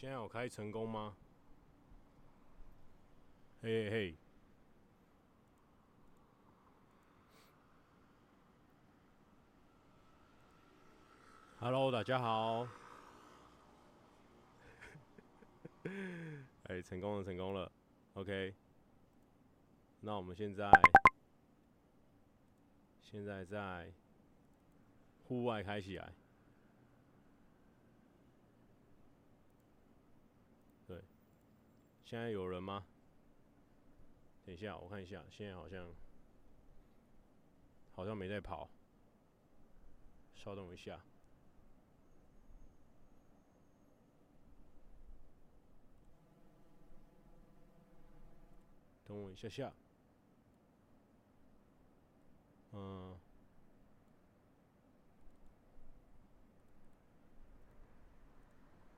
[0.00, 1.14] 现在有开成功吗？
[3.60, 4.16] 嘿嘿嘿
[11.58, 12.66] ，Hello，大家好。
[16.64, 17.70] 哎，成功了，成功了。
[18.14, 18.54] OK，
[20.00, 20.70] 那我们现在
[23.02, 23.92] 现在在
[25.28, 26.10] 户外开起来。
[32.10, 32.84] 现在有人吗？
[34.44, 35.86] 等一下，我看一下，现在好像
[37.92, 38.68] 好像没在跑。
[40.34, 41.00] 稍等一下，
[49.04, 49.72] 等我一下下。
[52.72, 53.16] 嗯，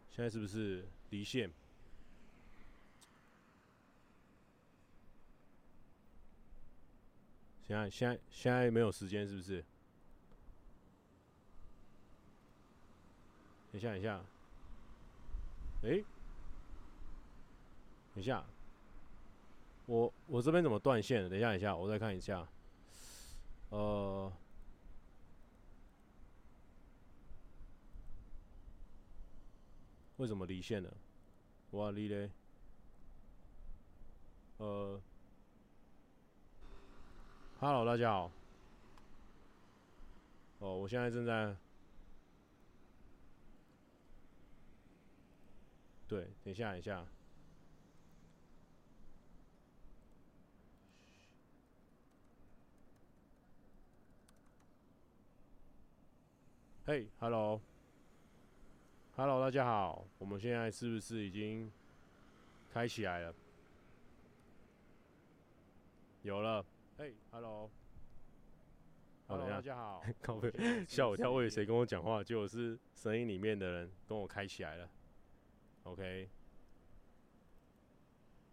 [0.09, 1.53] 现在是不是离线？
[7.73, 9.65] 现在现在现在没有时间是不是？
[13.71, 14.23] 等一下等一下，
[15.83, 16.05] 哎、
[18.15, 18.45] 等一下，
[19.87, 21.27] 我我这边怎么断线？
[21.31, 22.47] 等一下等一下，我再看一下。
[23.71, 24.31] 呃，
[30.19, 30.95] 为什么离线了？
[31.71, 32.31] 哇离嘞？
[34.59, 35.01] 呃。
[37.65, 38.33] Hello，大家好。
[40.59, 41.55] 哦，我现在正在。
[46.09, 47.07] 对，等一下，等一下。
[56.85, 57.61] 嘿，Hello，Hello，
[59.41, 60.05] 大家好。
[60.19, 61.71] 我们现在是不是已经
[62.73, 63.33] 开起来了？
[66.23, 66.67] 有了。
[66.99, 67.71] 嘿，Hello，
[69.27, 70.03] 好，大家好。
[70.21, 70.53] 靠北，
[70.87, 74.89] 吓我一跳，我以为谁跟我讲话，结果是声音里面的人跟我开起来了。
[75.85, 76.29] OK，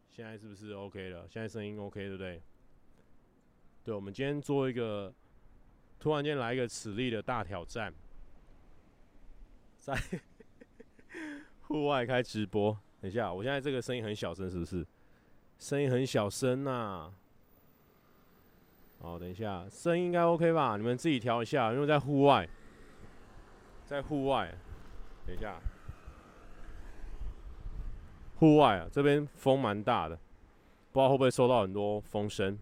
[0.07, 1.27] 现在是不是 OK 了？
[1.29, 2.41] 现在声音 OK 对不对？
[3.83, 5.13] 对，我们今天做一个，
[5.99, 7.93] 突然间来一个磁力的大挑战，
[9.77, 9.93] 在
[11.67, 12.75] 户外开直播。
[13.01, 14.87] 等一下，我现在这个声音很小声，是不是？
[15.59, 17.13] 声音很小声呐。
[19.01, 20.75] 好，等一下，声音应该 OK 吧？
[20.75, 22.47] 你们自己调一下，因为在户外，
[23.85, 24.53] 在户外。
[25.25, 25.55] 等一下，
[28.35, 30.17] 户外啊，这边风蛮大的，
[30.91, 32.59] 不知道会不会收到很多风声？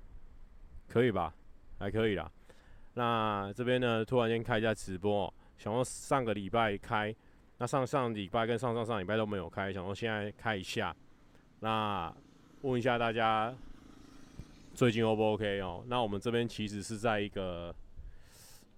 [0.88, 1.34] 可以吧？
[1.80, 2.32] 还可以啦。
[2.94, 7.16] 那这边呢，突然间开一下直播，想说上个礼拜开，
[7.58, 10.96] 那上上礼拜跟上上上礼拜都没有开，想说现在开一下，
[11.62, 12.14] 那
[12.62, 13.56] 问一下大家。
[14.78, 15.84] 最近 O 不 OK 哦？
[15.88, 17.74] 那我们这边其实是在一个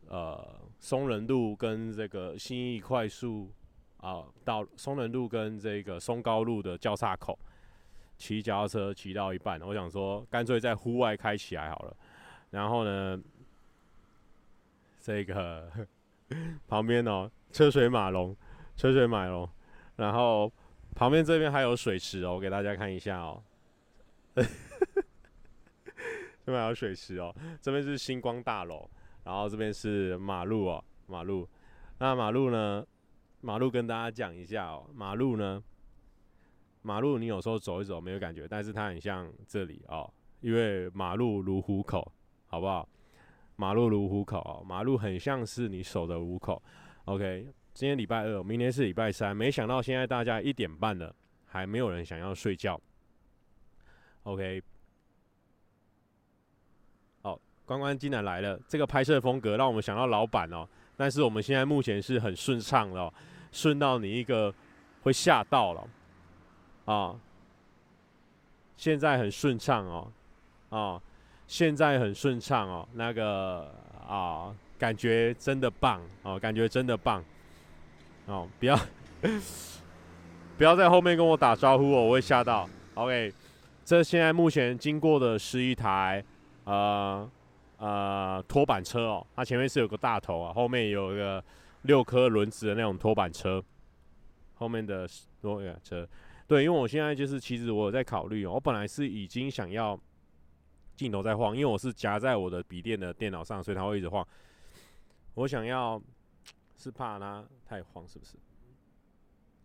[0.08, 3.52] 呃松仁路跟这个新义快速
[3.98, 7.38] 啊，到松仁路跟这个松高路的交叉口，
[8.18, 11.94] 骑脚踏车骑到一半，我想说干脆在户外开起来好了。
[12.52, 13.22] 然后呢，
[15.02, 15.70] 这个
[16.66, 18.34] 旁边哦车水马龙，
[18.78, 19.50] 车水马龙，
[19.98, 20.50] 然后
[20.96, 23.44] 旁边这边还有水池哦，我给大家看一下哦。
[26.50, 28.90] 这边还有水池哦，这边是星光大楼，
[29.24, 31.48] 然后这边是马路哦，马路。
[32.00, 32.84] 那马路呢？
[33.42, 35.64] 马路跟大家讲一下哦，马路呢，
[36.82, 40.12] 马路你有时候走一走没有感觉，但是它很像这里哦，
[40.42, 42.12] 因为马路如虎口，
[42.48, 42.90] 好不好？
[43.56, 46.60] 马路如虎口哦，马路很像是你守的虎口。
[47.06, 51.16] OK，今天礼拜二，明天是礼拜三，没想到现在大家一点半了，
[51.46, 52.82] 还没有人想要睡觉。
[54.24, 54.64] OK。
[57.70, 60.68] 关关竟然来了，这个拍摄风格让我们想到老板哦。
[60.98, 63.14] 但是我们现在目前是很顺畅的，
[63.52, 64.52] 顺到你一个
[65.04, 65.88] 会吓到了
[66.86, 67.16] 啊！
[68.76, 70.12] 现在很顺畅哦，
[70.70, 71.00] 啊，
[71.46, 72.90] 现在很顺畅哦。
[72.94, 73.72] 那个
[74.08, 77.24] 啊，感觉真的棒哦，感觉真的棒
[78.26, 78.50] 哦！
[78.60, 78.76] 不要
[80.58, 82.68] 不要在后面跟我打招呼哦，我会吓到。
[82.96, 83.32] OK，
[83.86, 86.26] 这现在目前经过的是一台
[86.64, 87.30] 呃。
[87.80, 91.42] 呃，拖板车哦，它前面是有个大头啊，后面有一个
[91.84, 93.64] 六颗轮子的那种拖板车，
[94.56, 95.08] 后面的
[95.42, 96.06] 拖板车，
[96.46, 99.98] 对，因为我现在就是其实我有在考虑哦，我本来是已经想要
[100.98, 104.28] 镜头在晃，因为我是夹在我的笔电的电脑上，所以它会一直晃。
[105.36, 106.02] 我想要
[106.76, 108.34] 是怕它太晃，是不是？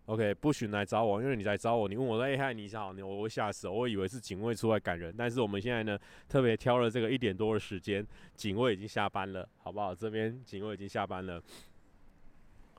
[0.05, 5.97] OK，不许来找我，因为你来找我，你问我说：“哎嗨，你好，你我会吓死，我以为是警卫出来赶人。”但是我们现在呢，
[6.29, 8.05] 特别挑了这个一点多的时间，
[8.35, 9.95] 警卫已经下班了，好不好？
[9.95, 11.41] 这边警卫已经下班了。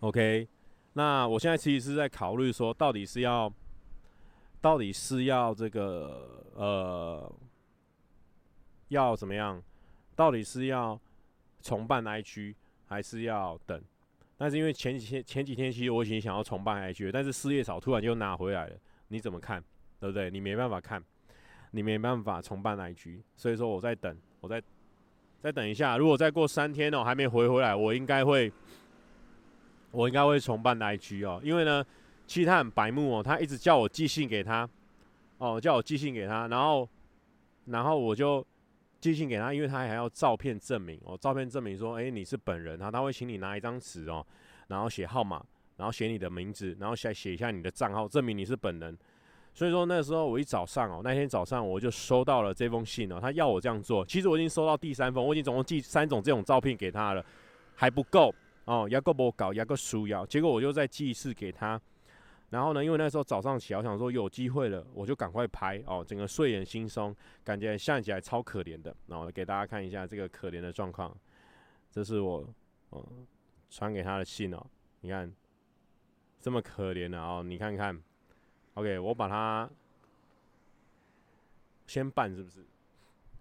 [0.01, 0.47] OK，
[0.93, 3.53] 那我现在其实是在考虑说，到底是要，
[4.61, 7.33] 到底是要这个呃，
[8.89, 9.61] 要怎么样？
[10.15, 11.01] 到底是要
[11.61, 12.55] 重办 IG，
[12.87, 13.83] 还是要等？
[14.39, 18.77] 但是因为前几天前几天其实我已经想要重办 IG，但是四叶草突然就拿回来了，
[19.09, 19.63] 你怎么看？
[19.99, 20.31] 对不对？
[20.31, 21.03] 你没办法看，
[21.71, 24.63] 你没办法重办 IG，所以说我在等，我再
[25.41, 25.97] 再等一下。
[25.97, 28.53] 如果再过三天哦，还没回回来，我应该会
[29.91, 31.83] 我应该会重办 IG 哦，因为呢，
[32.27, 34.69] 其实他很白目哦，他一直叫我寄信给他，
[35.39, 36.89] 哦，叫我寄信给他，然后
[37.65, 38.47] 然后我就。
[39.07, 44.27] 寄信给他，因为他还要照片证明哦，照片证明说，诶，你是本人，然后他会请你拿一张纸哦，
[44.67, 45.41] 然后写号码，
[45.77, 48.99] 然后写你的名字，然后写写一下你的账号，证明你是本人。
[49.55, 54.05] 所以说那时候我一早上哦，那天早上我就收到了这封信哦，他要我这样做。
[54.05, 57.25] 其实我已经收到第三封，我已经总共寄三种这种照片给他了，
[57.77, 60.27] 还不够哦，要够不够搞，要够输要。
[60.27, 61.81] 结果我就再寄一次给他。
[62.51, 68.95] 然后呢，因为那时候早上起来，我想说有机会了，我就赶快拍哦，整个睡眼惺忪，感觉看起来超可怜的。
[69.09, 71.13] 然后给大家看一下这个可怜的状况，
[71.91, 72.49] 这是我
[72.91, 73.05] 哦
[73.69, 74.65] 传给他的信哦，
[75.01, 75.31] 你看
[76.41, 78.01] 这么可怜的哦，你看看
[78.75, 79.69] ，OK，我把它
[81.87, 82.65] 先办是不是？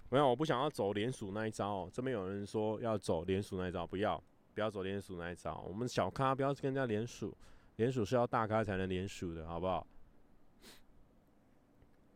[0.10, 1.90] 没有，我不想要走连署那一招哦。
[1.94, 4.22] 这边有人说要走连署那一招，不要，
[4.56, 5.64] 不要走连署那一招。
[5.68, 7.36] 我们小咖不要跟人家连署。
[7.78, 9.86] 连署是要大咖才能连署的，好不好？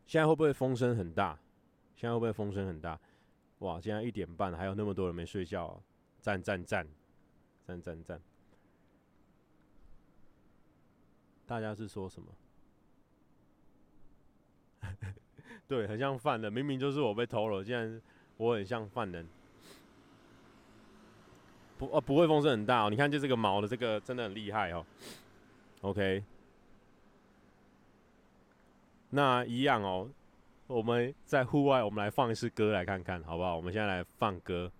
[0.08, 1.38] 现在会不会风声很大？
[1.96, 3.00] 现在会不会风声很大？
[3.60, 3.80] 哇！
[3.80, 5.82] 现在一点半，还有那么多人没睡觉！
[6.22, 6.88] 赞赞赞，
[7.68, 8.22] 赞赞赞！
[11.46, 12.30] 大家是说什么？
[15.68, 18.02] 对，很像犯人，明明就是我被偷了，竟然
[18.38, 19.28] 我很像犯人。
[21.78, 22.90] 不，哦，不会风声很大哦。
[22.90, 24.86] 你看，就这个毛的，这个真的很厉害哦。
[25.82, 26.24] OK，
[29.10, 30.10] 那一样哦。
[30.68, 33.56] 我们在户外，我们来放一次歌来看看，好不好？
[33.56, 34.72] 我们现在来放歌，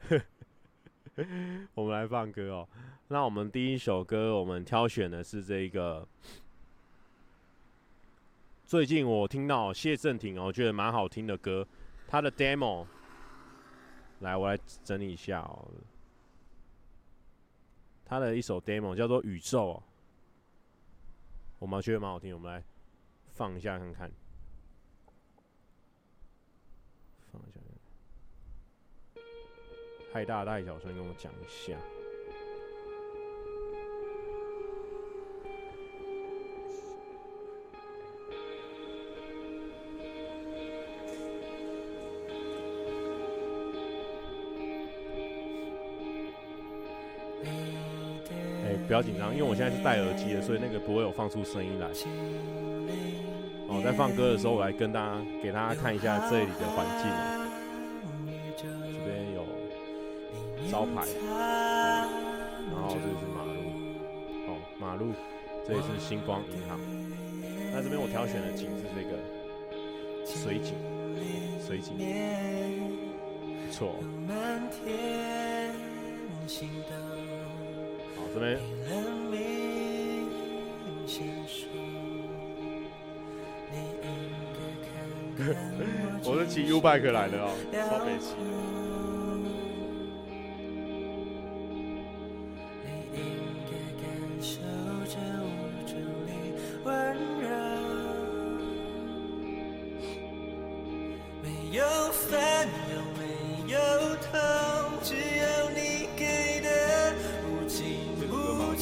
[1.74, 2.68] 我们来放歌哦。
[3.06, 6.08] 那我们第一首歌，我们挑选的是这一个。
[8.64, 11.64] 最近我听到谢震廷哦，我觉得蛮好听的歌，
[12.08, 12.86] 他的 demo。
[14.20, 15.68] 来，我来整理一下哦。
[18.04, 19.80] 他的一首 demo 叫做《宇宙》。
[21.58, 22.64] 我们觉得蛮好听，我们来
[23.34, 24.10] 放一下看看，
[27.32, 27.60] 放一下，
[30.12, 31.76] 太大太小声，跟我讲一下。
[48.88, 51.86] 不要紧张，因为我现在是戴耳机的，所以那个不会有放出声音来。
[53.68, 57.44] 哦，在放歌的时候，我来跟大家给大家看一下这里的环境哦。
[58.56, 58.64] 这
[59.04, 59.44] 边有
[60.72, 61.04] 招牌，
[62.72, 63.60] 然后这是马路，
[64.48, 65.12] 哦，马路，
[65.66, 66.80] 这里是星光银行。
[67.70, 69.20] 那这边我挑选的景是这个
[70.24, 70.72] 水景，
[71.60, 71.92] 水景，
[73.66, 73.94] 不错。
[86.24, 88.97] 我是 骑 U bike 来的哦，超北骑的。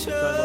[0.07, 0.36] 借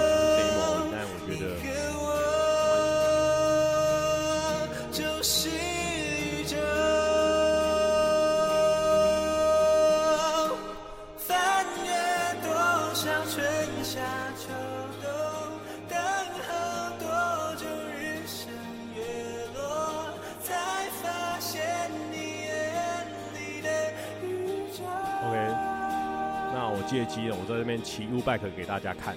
[27.13, 29.15] 机了，我在这边骑 U bike 给大家看。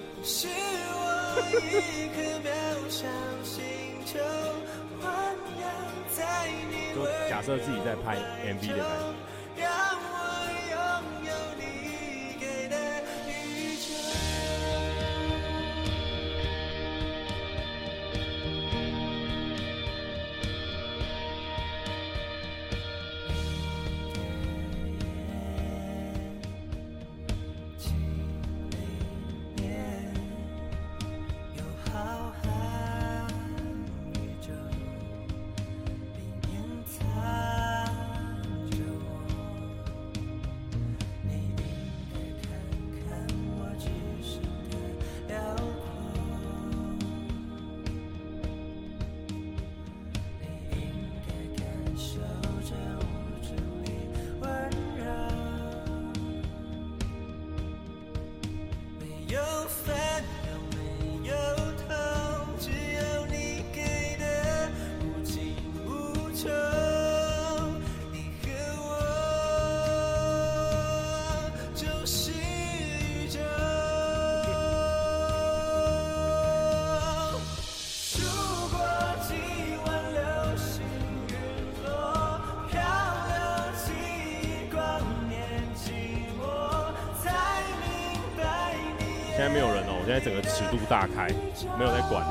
[6.94, 9.13] 就假设自己在拍 MV 的感觉。
[90.14, 91.26] 现在整个尺度大开，
[91.76, 92.30] 没有在管了。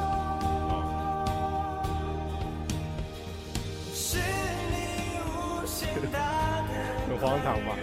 [7.10, 7.76] 很荒唐吧？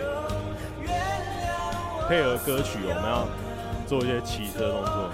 [2.08, 3.28] 配合歌曲，我们要
[3.86, 5.10] 做一些骑车动作。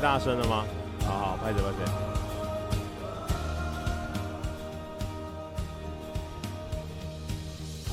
[0.00, 0.64] 大声了吗？
[1.06, 1.92] 好好，拍着拍着。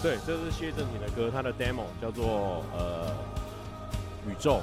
[0.01, 3.07] 对，这是谢震廷的歌，他的 demo 叫做呃
[4.27, 4.61] 宇宙，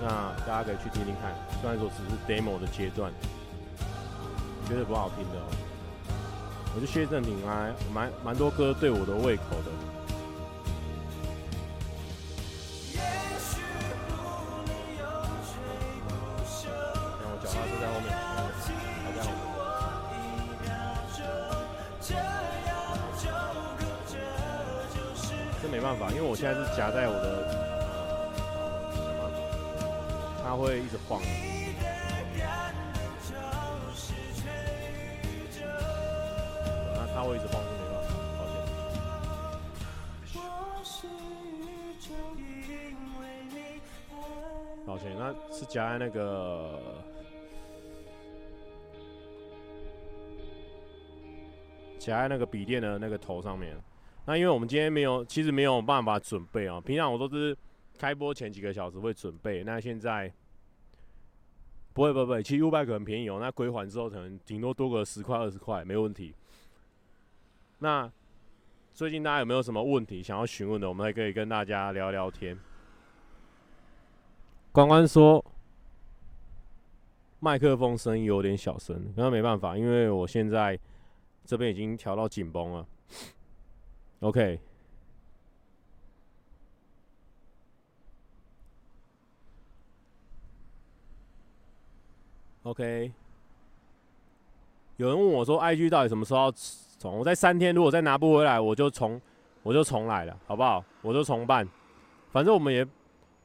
[0.00, 1.34] 那大家可以去听听看。
[1.60, 3.12] 虽然说只是 demo 的阶段，
[4.66, 5.40] 觉得不好听的。
[6.74, 9.99] 我觉得谢震廷啊，蛮蛮多歌对我的胃口的。
[26.40, 28.32] 现在是夹在我的呃
[28.94, 29.28] 什么，
[30.42, 31.20] 它会一直晃。
[36.94, 38.16] 那它会一直晃，是没办法，
[44.86, 44.96] 抱歉。
[44.96, 46.80] 抱歉，那是夹在那个
[51.98, 53.76] 夹在那个笔电的那个头上面。
[54.26, 56.80] 那因为我们今天没有，其实没有办法准备啊。
[56.80, 57.56] 平常我都是
[57.98, 60.32] 开播前几个小时会准备，那现在
[61.92, 63.38] 不会不会不会，其实 U 拜可能便宜哦。
[63.40, 66.34] 那归还之后可能顶多多个十块二十块，没问题。
[67.80, 68.10] 那
[68.92, 70.88] 最近大家有没有什么问题想要询问的？
[70.88, 72.56] 我们还可以跟大家聊聊天。
[74.70, 75.44] 关关说
[77.40, 80.78] 麦克风声音有点小声，那没办法，因为我现在
[81.44, 82.86] 这边已经调到紧绷了。
[84.20, 84.60] OK，OK，
[94.98, 96.52] 有人问我说：“IG 到底什么时候要
[96.98, 99.18] 重？”我在三天，如果再拿不回来，我就重，
[99.62, 100.84] 我就重来了，好不好？
[101.00, 101.66] 我就重办。
[102.30, 102.86] 反正我们也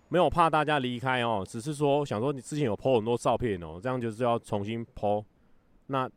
[0.10, 5.24] 没有怕大家离开哦，只是说想说你之前有 PO 很多照片哦，这样就是要重新 PO，
[5.88, 6.10] 那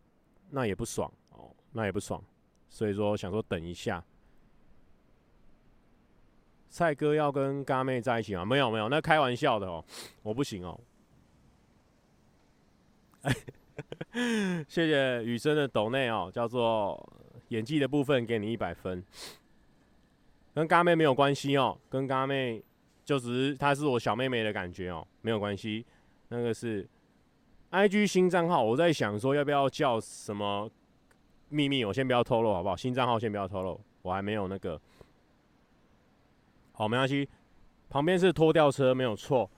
[0.50, 2.20] 那也不爽哦，那也不爽，
[2.68, 4.04] 所以说想说等一下。
[6.70, 8.44] 蔡哥要跟嘎妹在一起吗？
[8.44, 9.84] 没有没有，那开玩笑的哦，
[10.22, 10.78] 我不行哦。
[14.68, 17.08] 谢谢雨生的抖内哦，叫做
[17.48, 19.02] 演技的部分给你一百分，
[20.54, 22.62] 跟嘎妹没有关系哦，跟嘎妹
[23.04, 25.84] 就只是她是我小妹妹的感觉哦，没有关系。
[26.28, 26.86] 那个是
[27.70, 30.70] IG 新账号，我在想说要不要叫什么
[31.48, 32.76] 秘密，我先不要透露好不好？
[32.76, 34.80] 新账号先不要透露，我还没有那个。
[36.78, 37.28] 好，没关系。
[37.90, 39.50] 旁边是拖吊车，没有错。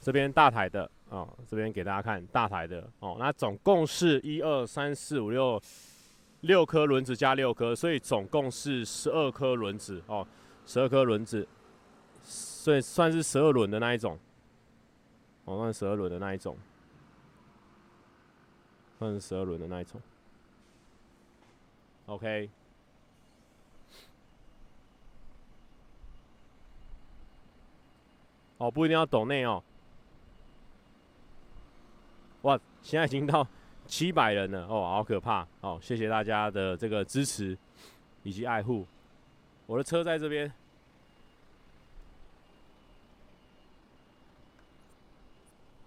[0.00, 3.14] 这边大台的哦，这边给大家看大台的哦。
[3.20, 5.62] 那总共是一二三四五六
[6.40, 10.26] 六颗轮子加六颗，所以总共是十二颗轮子哦，
[10.66, 11.46] 十二颗轮子，
[12.24, 14.18] 所以算是十二轮的那一种。
[15.44, 16.56] 哦，算十二轮的那一种，
[18.98, 20.00] 算是十二轮的那一种。
[22.06, 22.50] OK。
[28.58, 29.62] 哦，不一定要抖内哦。
[32.42, 33.46] 哇，现在已经到
[33.86, 35.78] 七百人了哦，好可怕哦！
[35.82, 37.56] 谢谢大家的这个支持
[38.22, 38.86] 以及爱护。
[39.66, 40.52] 我的车在这边，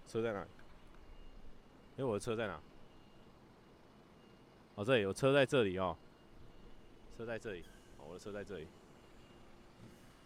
[0.08, 0.46] 车在哪？
[1.98, 2.60] 哎，我的车在哪？
[4.76, 5.96] 哦，这里有车在这里哦，
[7.18, 7.64] 车在这里，
[8.00, 8.68] 哦，我的车在这里。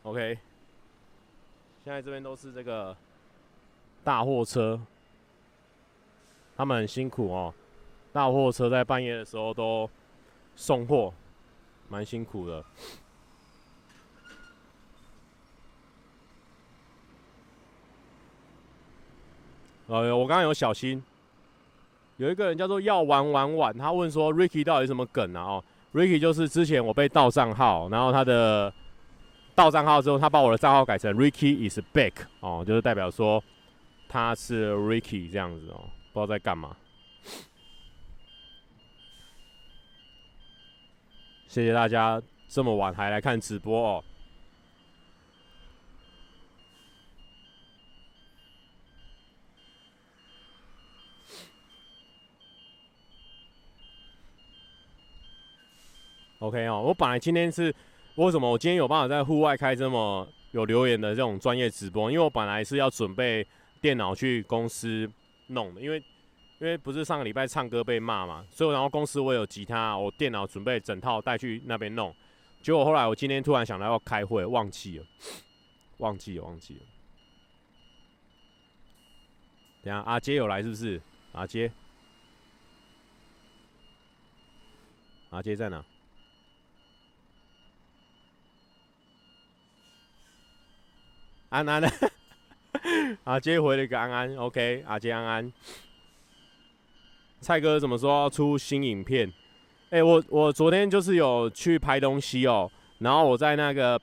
[0.04, 0.38] OK。
[1.84, 2.96] 现在这边都是这个
[4.06, 4.80] 大货车，
[6.56, 7.54] 他们很辛苦哦。
[8.14, 9.90] 大货车在半夜的时候都
[10.56, 11.14] 送货，
[11.90, 12.64] 蛮辛苦的。
[19.88, 21.04] 呃，我刚刚有小心，
[22.16, 25.42] 有一个人叫做要玩玩玩，他问说 Ricky 到底什么梗啊？
[25.42, 25.64] 哦
[25.94, 28.74] ，Ricky 就是之前我被盗账号，然后他的。
[29.56, 33.44] 到账号之后，他把我的账号改成 Ricky is back 哦，就是代表说
[34.10, 36.76] 他是 Ricky 这样子哦，不知道在干嘛。
[41.48, 44.04] 谢谢大家这么晚还来看直播哦。
[56.40, 57.74] OK 哦，我本来今天是。
[58.16, 62.12] 为什么我今天有办法在户外开这么有留言的这种专业直播？
[62.12, 63.46] 因为我本来是要准备
[63.82, 65.10] 电脑去公司
[65.48, 65.98] 弄的，因为
[66.60, 72.14] 因为不是上个礼拜唱歌被骂嘛，所以然后公司我有吉他，我电脑准备整套带去那边弄。
[72.62, 75.06] 结果后来我今天突然想到要开会，忘记了，
[75.98, 76.82] 忘记了，忘记了。
[79.82, 81.02] 等下阿杰有来是不是？
[81.34, 81.72] 阿杰，
[85.32, 85.84] 阿杰在哪？
[91.54, 91.88] 安安呢？
[93.26, 95.54] 阿杰 回了一个安安，OK，阿杰安安。
[97.42, 99.32] 蔡哥怎么说要出新影片？
[99.92, 104.02] 哎、我我昨天就是有去拍东西哦，然后我在那个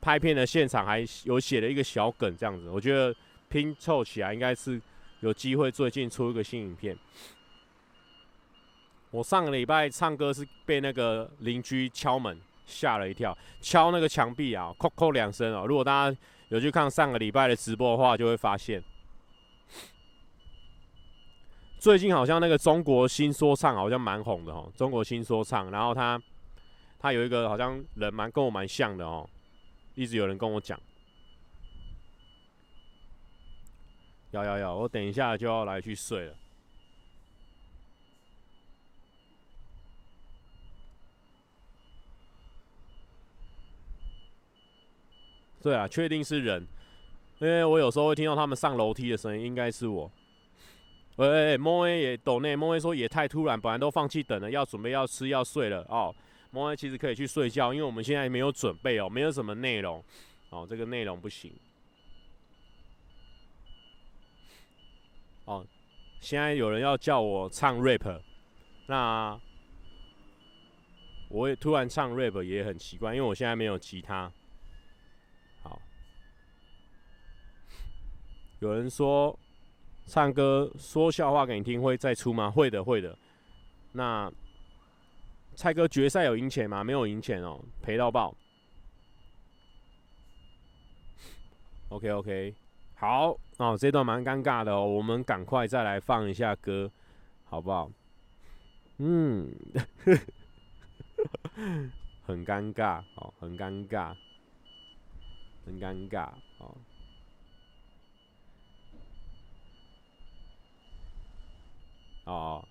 [0.00, 3.14] 拍片的现场还有写了一个小梗，这样子，我觉得
[3.48, 4.82] 拼凑起来应该是
[5.20, 6.98] 有机会最近出一个新影片。
[9.12, 15.64] 我上个礼拜唱歌是被那个邻居敲门吓了一跳，敲那个墙壁啊，叩叩两声哦。
[15.68, 16.16] 如果大家
[16.50, 18.82] 有去看上个礼拜的直播的话，就会发现，
[21.78, 24.70] 最近好像那个中国新说唱好像蛮红的哦。
[24.76, 26.20] 中国新说唱，然后他
[26.98, 29.28] 他有一个好像人蛮跟我蛮像的哦，
[29.94, 30.78] 一直有人跟我讲，
[34.32, 36.34] 要要要，我等一下就要来去睡了。
[45.62, 46.66] 对啊，确定是人，
[47.38, 50.10] 因为我有时候会听到他们上楼梯的声音，应该是我。
[51.16, 56.14] 喂喂喂，莫威也抖内，莫威说也太突然，本来都放弃等了，要准备要吃要睡了哦。
[56.50, 60.02] 莫威其实可以去睡觉，因为我们现在没有准备哦，没有什么内容
[60.48, 61.52] 哦，这个内容不行。
[65.44, 65.66] 哦，
[66.20, 68.20] 现在有人要叫我唱 rap，
[68.86, 69.38] 那
[71.28, 74.32] 我也突然唱 rap 也很奇怪，因为我现在没有吉他。
[78.60, 79.36] 有人说
[80.06, 82.50] 唱歌说笑话给你听会再出吗？
[82.50, 83.16] 会的，会的。
[83.92, 84.30] 那
[85.54, 86.84] 蔡哥决赛有赢钱吗？
[86.84, 88.34] 没有赢钱哦，赔到爆。
[91.88, 92.54] OK OK，
[92.94, 96.90] 好哦，这段蛮尴尬的哦，我们赶快再来放一下歌，
[97.44, 97.90] 好不好？
[98.98, 99.50] 嗯，
[102.26, 104.14] 很尴尬哦，很尴尬，
[105.64, 106.28] 很尴尬
[112.24, 112.66] 哦。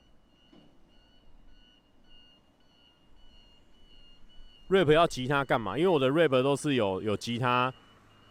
[4.69, 5.77] ，rap 要吉他干嘛？
[5.77, 7.73] 因为我的 rap 都是有有吉他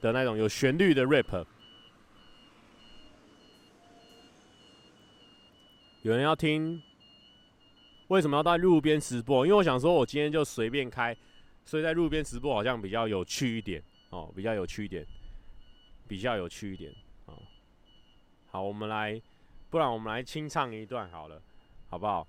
[0.01, 1.45] 的那种有旋律的 rap。
[6.03, 6.81] 有人要听？
[8.07, 9.45] 为什么要在路边直播？
[9.45, 11.15] 因为我想说，我今天就随便开，
[11.65, 15.05] 所以在路边直播好像比较有趣一点哦，比较有趣一点，
[16.07, 16.91] 比较有趣一点
[17.27, 17.35] 哦。
[18.47, 19.21] 好，我们来。
[19.71, 21.41] 不然我们来清唱一段好了，
[21.91, 22.27] 好不好？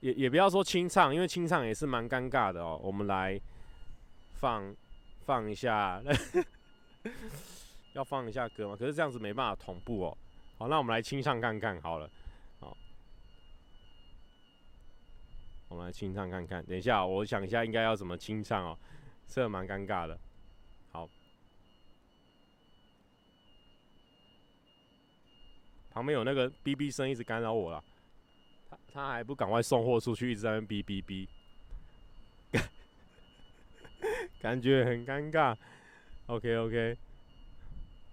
[0.00, 2.80] 也也不要说清唱，因为清唱也是蛮尴尬的哦。
[2.82, 3.38] 我们来
[4.34, 4.74] 放
[5.26, 6.02] 放一下，
[7.92, 8.76] 要放一下歌吗？
[8.78, 10.18] 可是这样子没办法同步哦。
[10.56, 12.10] 好，那我们来清唱看看好了。
[12.60, 12.76] 好，
[15.68, 16.64] 我们来清唱看看。
[16.64, 18.78] 等一下，我想一下应该要怎么清唱哦，
[19.26, 20.18] 这蛮尴尬的。
[25.90, 27.84] 旁边有那个哔哔声一直干扰我了，
[28.68, 31.26] 他他还不赶快送货出去，一直在那哔哔哔，
[34.40, 35.56] 感觉很尴尬。
[36.26, 36.96] OK OK，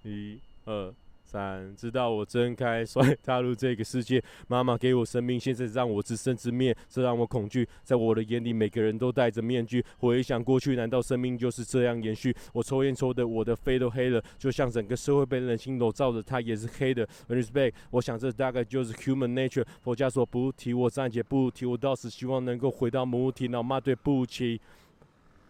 [0.03, 0.93] 一二。
[1.27, 7.67] 三，直到我睁开双眼踏入这个世界，妈妈给我生命，现在让我自生自灭，这让我恐惧。
[7.83, 9.83] 在我的眼里，每个人都戴着面具。
[9.97, 12.33] 回想过去，难道生命就是这样延续？
[12.53, 17.05] 我抽烟抽的，我的肺都黑了，就像整个社会被人心笼罩着，它也是黑的。
[17.27, 19.65] Respect，我想这大概就是 human nature。
[19.81, 23.49] 佛家说不提我暂且不提，我到时希望能够回到母体。
[23.49, 24.61] 老妈对不起。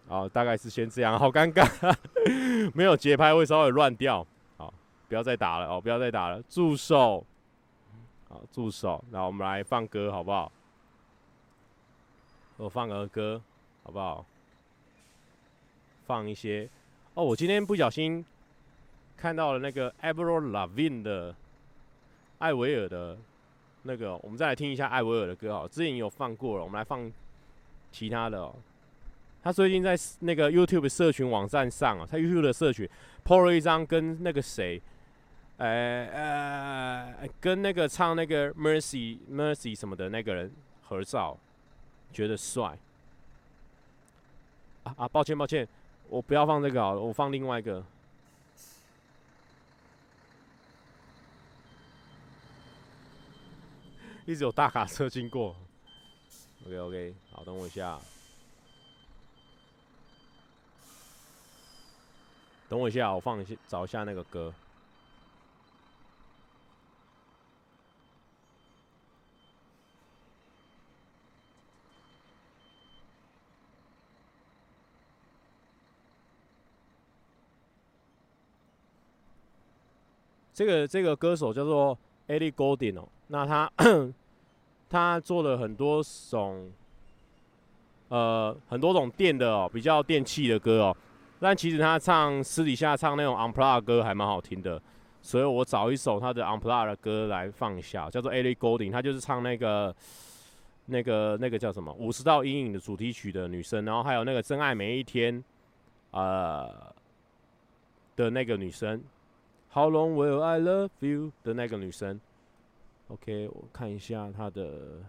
[0.08, 1.96] 好，大概是先这样，好尴尬，
[2.74, 4.26] 没有节拍会稍微乱掉。
[5.08, 5.80] 不要再打了哦！
[5.80, 7.26] 不要再打了，助手，
[8.28, 9.04] 好，助手。
[9.10, 10.52] 那我们来放歌好不好？
[12.58, 13.42] 我放儿歌
[13.84, 14.26] 好不好？
[16.06, 16.68] 放一些
[17.14, 17.24] 哦。
[17.24, 18.26] 我今天不小心
[19.16, 21.34] 看到了那个 Avril Lavigne 的
[22.40, 23.18] 艾维尔的
[23.84, 25.70] 那个，我们再来听一下艾维尔的歌哦。
[25.72, 27.10] 之前有放过了，我们来放
[27.92, 28.54] 其他的哦。
[29.42, 32.90] 他最近在那个 YouTube 社群网站上啊，他 YouTube 的社群
[33.24, 34.82] PO 了一张跟那个谁。
[35.58, 41.36] 哎呃，跟那个唱那个 Mercy Mercy 什么的那个人合照，
[42.14, 42.78] 觉得帅，
[44.84, 45.68] 啊啊，抱歉抱歉，
[46.10, 47.84] 我不要放这个好了，我放另外一个。
[54.28, 55.56] 一直有大卡车经过。
[56.68, 58.00] OK OK，好，等我一下。
[62.70, 64.54] 等我一下，我放一下，找一下那个歌。
[80.58, 81.96] 这个这个歌手叫做
[82.28, 83.72] Ellie golding 哦，那他
[84.90, 86.72] 他做了很多种
[88.08, 90.98] 呃很多种电的哦，比较电气的歌哦。
[91.40, 94.82] 但其实他唱私底下唱那种 unplugged 歌还蛮好听的，
[95.22, 99.96] 所以我找一首他的 unplugged 的歌来放一下，叫做 Ellie Golding，他就是唱那个
[100.88, 105.44] 那个那个叫什么五十道阴影的主题曲的女生，然后还有那个真爱每一天
[106.10, 106.68] 呃
[108.16, 109.00] 的那个女生
[109.77, 112.21] ，How long will I love you 的那个女生，
[113.09, 115.03] OK，我看一下他的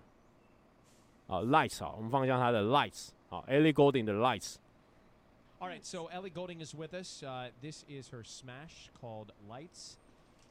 [1.28, 6.94] 啊 Lights 啊，我们放一下他的 Lights 啊 Ellie Goulding 的 Lights。All right, so Ellie Goulding is with
[6.94, 7.24] us.
[7.24, 9.98] Uh, this is her smash called Lights.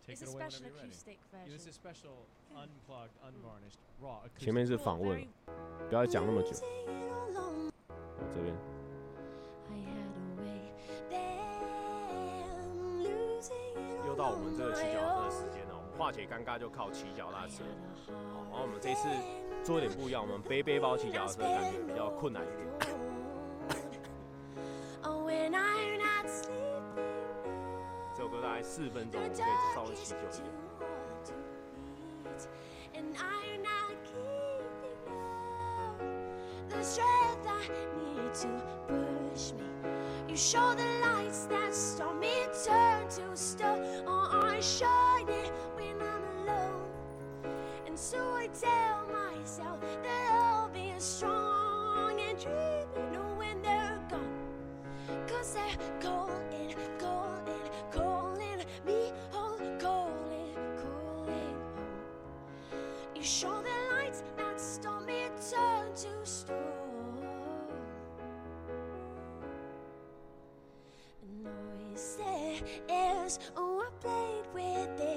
[0.07, 0.89] Take it away whenever you're ready.
[1.33, 4.45] Yeah, this is a special unplugged, unvarnished, raw acoustic.
[4.45, 5.27] 前面是访问，
[5.91, 6.53] 不要讲那么久。
[8.35, 8.76] 这边。
[14.18, 17.64] 到我们这个骑脚踏车的时间了，我们化解尴尬就靠骑脚踏车。
[18.34, 19.08] 好，然后我们这次
[19.64, 22.68] 做一点不一样，我们背背包骑脚踏车感觉比较困难一点。
[28.28, 29.34] 歌大概四分钟，可以
[29.74, 30.68] 稍微骑久一点。
[48.10, 55.28] So I tell myself that I'll be strong and dreaming when they're gone.
[55.28, 61.58] Cause they're calling, calling, calling me home, calling, calling
[62.72, 62.80] home.
[63.14, 67.28] You show the lights that stormy turn to storm.
[71.24, 75.17] The noise there is, oh, I played with it.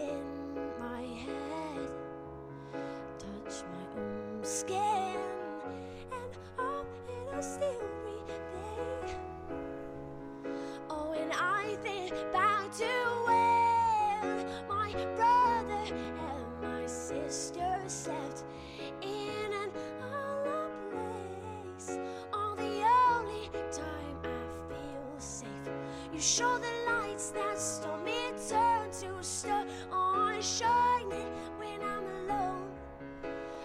[26.21, 28.13] You show the lights that stormy
[28.47, 29.69] turn to stone.
[29.91, 32.69] Oh, I shine it when I'm alone.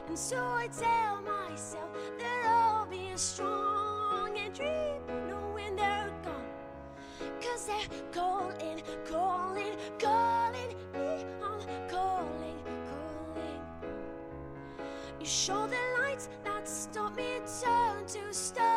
[0.07, 6.47] And so I tell myself that I'll be strong and dream no when they're gone.
[7.41, 11.25] Cause they're calling, calling, calling me.
[11.43, 13.61] I'm calling, calling.
[15.19, 18.74] You show the lights that stop me turn to stone.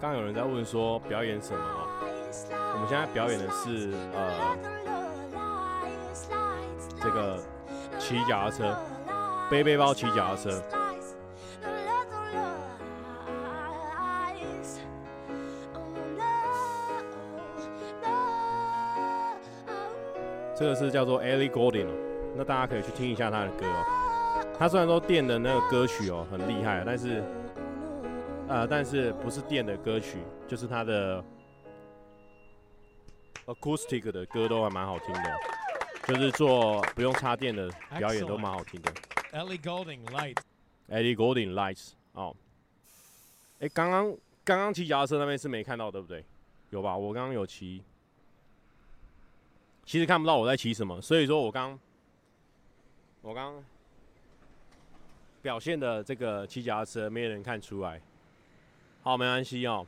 [0.00, 2.09] 刚有人在问说表演什么？
[2.73, 4.57] 我们现在表演的是呃
[7.01, 7.37] 这个
[7.99, 8.77] 骑脚踏车，
[9.49, 10.63] 背背包骑脚踏车。
[20.55, 21.87] 这个是叫做 Ellie Goulding，
[22.35, 24.45] 那大家可以去听一下他的歌哦。
[24.57, 27.23] 他虽然说电的那个歌曲哦很厉害，但是。
[28.47, 31.23] 呃，但是不是电的歌曲，就是他的
[33.53, 35.37] acoustic 的歌都还蛮好听的，
[36.07, 38.91] 就是做不用插电的表演都蛮好听的。
[39.31, 42.35] Ellie Goulding Lights，Ellie Goulding Lights，哦。
[43.59, 46.25] 哎，刚刚刚刚骑脚踏车那边是没看到，对不对？
[46.71, 46.97] 有吧？
[46.97, 47.83] 我刚刚有骑，
[49.85, 51.77] 其实看不到我在骑什么，所以说我刚
[53.21, 53.63] 我刚
[55.41, 58.01] 表现的这个骑脚踏车没有人看出来。
[59.03, 59.85] 好，没关系哦。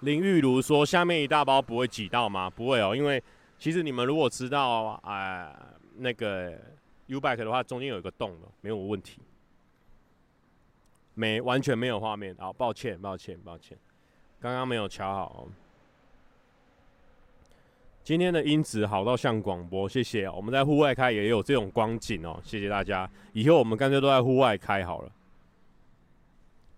[0.00, 2.50] 林玉如说：“下面一大包不会挤到吗？
[2.50, 3.22] 不会哦，因为
[3.58, 5.56] 其实你们如果知道啊、呃，
[5.96, 6.52] 那个
[7.06, 9.20] U bike 的话，中间有一个洞的，没有问题。
[11.14, 12.36] 没，完全没有画面。
[12.38, 13.76] 好，抱歉，抱歉，抱歉，
[14.38, 15.48] 刚刚没有瞧好哦。
[18.04, 20.28] 今天的音质好到像广播，谢谢。
[20.28, 23.10] 我们在户外开也有这种光景哦，谢谢大家。
[23.32, 25.10] 以后我们干脆都在户外开好了。”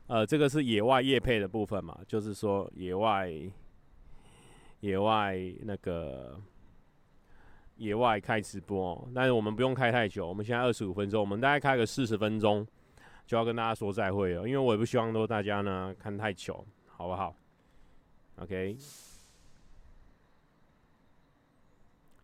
[0.09, 3.31] 呃，这个是野外夜配的部分嘛，就是说野外，
[4.81, 6.41] 野外那个
[7.77, 12.67] 野外开直播，但是我们不用开太久，我们现在二十五分钟，我们大概开个四十分钟
[13.27, 17.37] 就要跟大家说再会了，因为我也不希望说大家呢看太久，好不好
[18.37, 18.79] ？OK，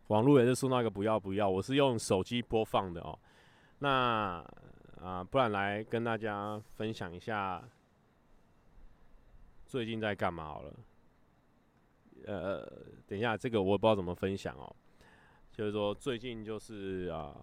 [0.06, 3.18] 网络也是说那个不要不要，我是用手机播放的哦，
[3.78, 4.42] 那。
[5.00, 7.62] 啊，不然来跟大家分享一下
[9.66, 10.74] 最近在干嘛好了。
[12.26, 12.66] 呃，
[13.06, 14.74] 等一下，这个我也不知道怎么分享哦。
[15.52, 17.36] 就是说最近就是啊，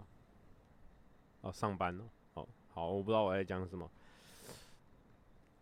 [1.42, 2.04] 啊上班哦。
[2.34, 3.90] 好，好，我不知道我在讲什么。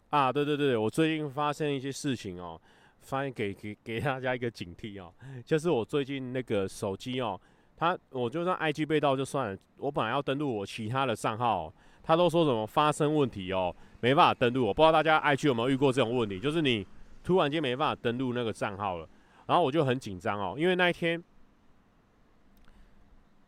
[0.10, 2.60] 啊，对对对，我最近发生一些事情哦，
[3.02, 5.14] 发现给给给大家一个警惕哦，
[5.46, 7.40] 就是我最近那个手机哦，
[7.80, 11.74] 他我就算 IG 被盗就算了，我本来要登录我其他的账号。
[12.02, 14.66] 他都说什么发生问题哦，没办法登录。
[14.66, 16.84] 我不知道大家 IG 有没有遇过这种问题，就是你
[17.24, 19.08] 突然间没办法登录那个账号了，
[19.46, 21.24] 然后我就很紧张哦，因为那一天，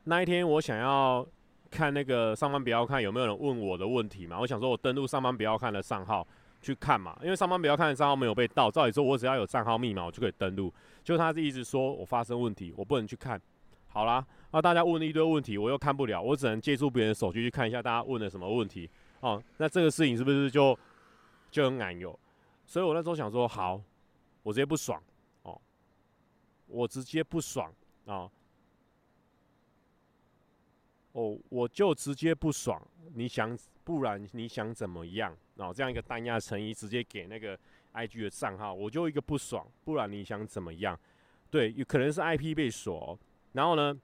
[0.04, 1.26] 那一天我想要
[1.72, 6.28] 看那个上班不要看有没有人问我的问题嘛，我想说我登录上班不要看的账号
[6.62, 10.72] 去看嘛，因为上班不要看的账号没有被盗，照理说我只要有账号密码我就可以登录，
[11.04, 13.42] 就他是一直说我发生问题，我不能去看，
[13.92, 14.26] 好啦。
[14.52, 18.90] 那大家问了一堆问题，我又看不了，我只能借助别人的手机去看一下大家问了什么问题
[19.22, 19.42] 哦。
[19.58, 20.78] 那这个事情是不是就
[21.50, 22.18] 就很难有？
[22.66, 23.82] 所以我那时候想说，好，
[24.44, 25.02] 我直接不爽
[25.44, 25.62] 哦，
[26.68, 27.74] 我直接不爽
[28.06, 28.30] 啊，
[31.14, 32.82] 哦，我就直接不爽。
[33.14, 35.36] 你想，不然你想怎么样？
[35.56, 37.58] 哦，这样一个单压成一，直接给那个
[37.94, 40.98] IG 的账号，我就一个不爽，不然你想怎么样？
[41.50, 43.20] 对，有可能是 IP 被锁，
[43.54, 43.96] 然后呢？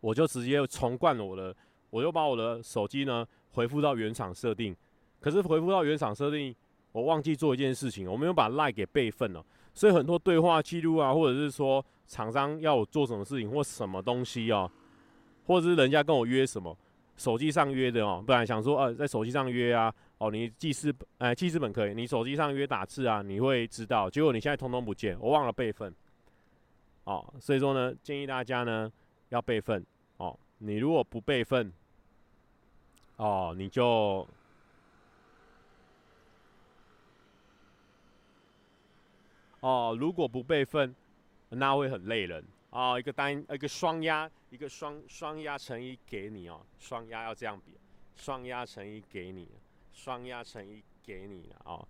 [0.00, 1.56] 我就直接重灌了我的，
[1.88, 4.76] 我就把我的手机呢回复到原厂设定，
[5.18, 6.54] 可是回复到原厂设定，
[6.92, 14.70] 我忘记做一件事情，我没有把 LINE 给备份了，所以很多对话记录啊，或者是说厂商要我做什么事情或什么东西哦，
[15.46, 16.76] 或者是人家跟我约什么，
[17.16, 25.94] 手机上约的哦，不然想说呃在手机上约啊，哦你记事本哎记事本可以，你手机上约打字啊，你会知道，结果你现在通通不见，我忘了备份，
[27.04, 28.92] 哦，所以说呢建议大家呢
[29.28, 29.84] 要备份。
[30.16, 31.72] 哦，你如果不备份，
[33.16, 34.26] 哦，你就，
[39.58, 40.94] 哦，如果不备份，
[41.48, 42.96] 那会很累人哦。
[42.96, 47.72] 一个单，一个双压，一个双双压乘以给你哦，双压要这样比，
[48.14, 49.48] 双压乘以给你，
[49.92, 51.86] 双压乘以给你哦，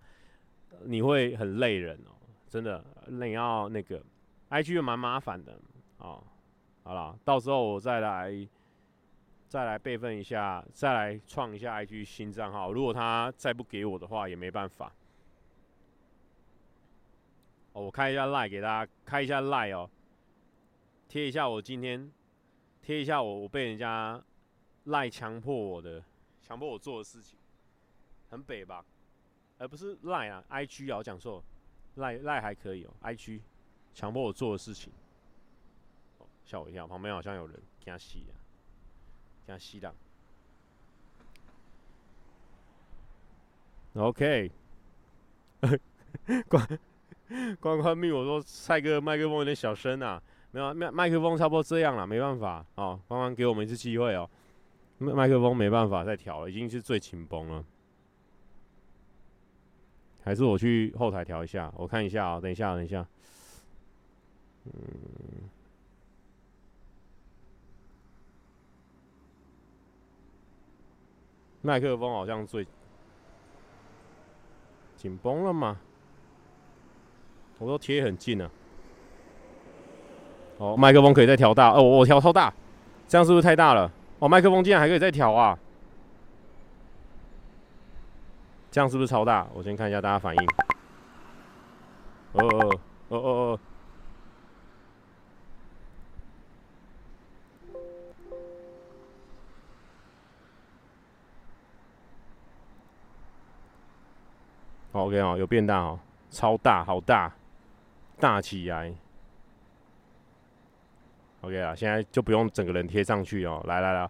[0.83, 2.17] 你会很累人哦，
[2.49, 4.01] 真的，你要那个
[4.55, 5.59] ，IG 也蛮麻烦的
[5.97, 6.23] 哦。
[6.83, 8.47] 好了，到时候我再来
[9.49, 12.71] 再来备份一下，再来创一下 IG 新账号。
[12.71, 14.93] 如果他再不给我的话，也没办法。
[17.73, 19.89] 哦，我开一下 Line 给大家，开一下 Line 哦，
[21.09, 22.09] 贴一下我今天
[22.81, 24.21] 贴一下我我被人家
[24.85, 26.01] 赖强迫我的，
[26.41, 27.37] 强迫我做的事情，
[28.29, 28.85] 很北吧？
[29.57, 31.43] 而不是赖啊，IG 啊，我讲错
[31.95, 33.41] 赖赖还可以哦，IG
[33.95, 34.93] 强迫我做的事情。
[36.45, 38.37] 吓我一跳，旁边好像有人，惊死啊，
[39.47, 39.91] 惊死啦。
[43.95, 44.51] OK，
[46.47, 46.79] 关
[47.59, 54.29] 关关密我说，蔡哥麦克风有点小声啊，没有麦麦克风差不多这样了，没办法哦，刚刚给我们一次机会哦，
[54.97, 57.65] 麦克风没办法再调了，已经是最紧绷了，
[60.23, 63.07] 还是我去后台调一下，我看一下啊、哦，等一下，等一下，
[64.65, 64.71] 嗯。
[71.61, 72.65] 麦克风好像最
[74.95, 75.77] 紧绷了吗？
[77.57, 78.51] 我都贴很近了。
[80.57, 81.71] 哦，麦克风可以再调大。
[81.71, 82.53] 哦，我调超大，
[83.07, 83.91] 这样是不是太大了？
[84.19, 85.57] 哦，麦克风竟然还可以再调啊！
[88.69, 89.47] 这样是不是超大？
[89.53, 90.45] 我先看一下大家反应。
[92.33, 93.59] 哦哦哦哦哦。
[104.95, 107.35] OK 哦，有变大哦，超大，好大，
[108.17, 108.93] 大起来。
[111.41, 113.61] OK 啊，现在就不用整个人贴上去哦。
[113.67, 114.09] 来来来，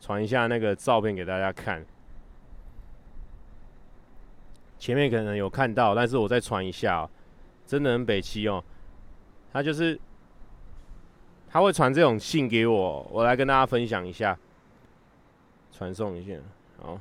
[0.00, 1.84] 传一下那个照片给大家看。
[4.78, 7.10] 前面可能有看到，但是我再传一下哦。
[7.64, 8.62] 真的很北七哦。
[9.52, 9.98] 他就是
[11.48, 14.36] 他会传这种信给我，我来跟大家分享一下，
[15.70, 16.34] 传送一下。
[16.82, 16.98] 好，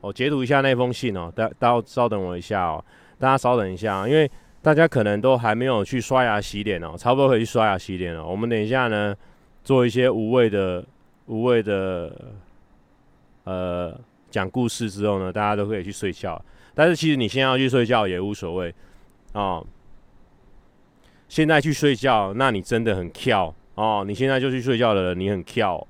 [0.00, 1.32] 我截图一下那封信哦。
[1.34, 2.84] 大大家稍等我一下哦，
[3.18, 4.30] 大家稍等一下，因为。
[4.62, 8.22] 大家可能都还没有去刷牙洗脸哦，差不多可以去刷牙洗脸了。
[8.22, 9.16] 我们等一下呢，
[9.64, 10.84] 做一些无谓的、
[11.28, 12.14] 无谓的，
[13.44, 13.98] 呃，
[14.30, 16.38] 讲故事之后呢，大家都可以去睡觉。
[16.74, 18.74] 但是其实你现在要去睡觉也无所谓
[19.32, 19.66] 哦。
[21.26, 24.04] 现在去睡觉，那你真的很跳哦。
[24.06, 25.86] 你现在就去睡觉的人，你很跳，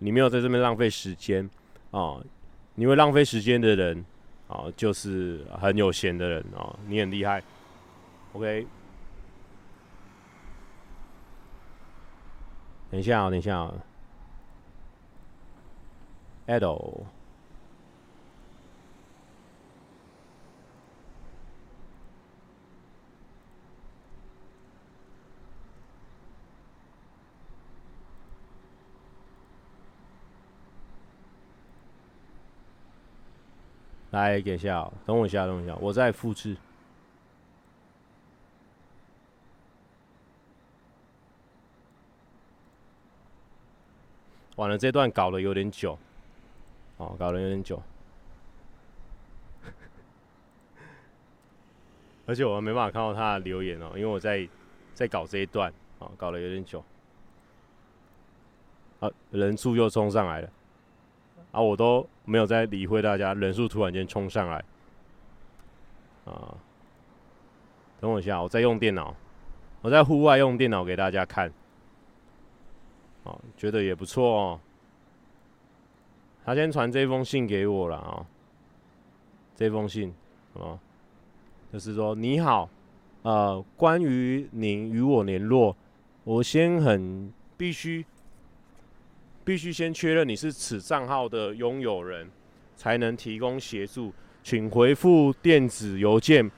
[0.00, 1.48] 你没有在这边浪费时间
[1.92, 2.22] 哦。
[2.74, 4.04] 你会浪费时间的人
[4.48, 7.42] 啊，就是很有闲的人啊，你很厉害。
[8.32, 8.66] OK，
[12.90, 13.74] 等一下啊，等一下啊
[16.46, 17.00] ，Ado，
[34.12, 36.56] 来，等一下，等我一下，等我一下，我再复制。
[44.56, 45.98] 完了，这段搞得有点久，
[46.98, 47.82] 哦，搞得有点久，
[52.26, 54.46] 而且我没办法看到他的留言哦，因为我在
[54.94, 56.84] 在搞这一段，哦，搞得有点久，
[59.00, 60.50] 啊，人数又冲上来了，
[61.52, 64.64] 啊，我都没有在理会大家，人数突然间冲上来，
[66.24, 66.56] 啊，
[68.00, 69.14] 等我一下，我在用电脑，
[69.82, 71.52] 我在户外用电脑给大家看。
[73.24, 74.60] 哦，觉得也不错哦。
[76.44, 78.26] 他先传这封信给我了啊、哦，
[79.54, 80.12] 这封信，
[80.54, 80.76] 哦，
[81.72, 82.68] 就是说你好，
[83.22, 85.76] 呃，关于您与我联络，
[86.24, 88.04] 我先很必须
[89.44, 92.30] 必须先确认你是此账号的拥有人，
[92.76, 94.12] 才能提供协助，
[94.42, 96.50] 请回复电子邮件，